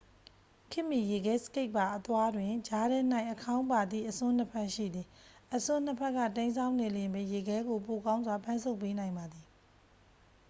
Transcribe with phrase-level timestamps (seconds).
[0.71, 2.99] ခေတ်မီ ရေခဲစကိတ်ပါ အသွားတွင် ကြားထဲ၌
[3.31, 5.07] အခေါင်းပါသည့် အစွန်းနှစ်ဖက် ရှိသည်
[5.55, 9.45] အစွန်းနှစ်ဖက်က တိမ်းစောင်းနေလျှင်ပင် ရေခဲကို ပိုကောင်းစွာ ဖမ်းဆုပ်ပေးနိုင်ပါသည်